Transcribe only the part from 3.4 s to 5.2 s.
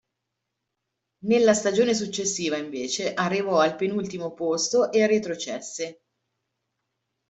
al penultimo posto e